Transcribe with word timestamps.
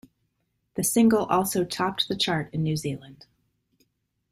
The 0.77 0.83
single 0.83 1.25
also 1.27 1.63
topped 1.63 2.07
the 2.07 2.15
chart 2.15 2.51
in 2.55 2.63
New 2.63 2.75
Zealand. 2.75 3.27